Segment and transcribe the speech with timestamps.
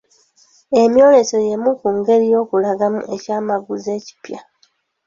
[0.81, 4.39] Emyoleso y'emu ku ngeri y'okulangamu ekyamaguzi ekipya.